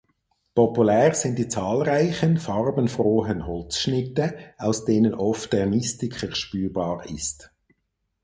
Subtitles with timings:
[0.55, 7.51] Populär sind die zahlreichen, farbenfrohen Holzschnitte, aus denen oft der Mystiker spürbar ist.